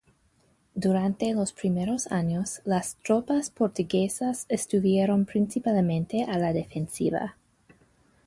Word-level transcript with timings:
Durante 0.73 1.31
los 1.35 1.53
primeros 1.53 2.07
años 2.11 2.63
las 2.65 2.95
tropas 3.03 3.51
portuguesas 3.51 4.47
estuvieron 4.49 5.25
principalmente 5.25 6.23
a 6.23 6.39
la 6.39 6.53
defensiva. 6.53 7.35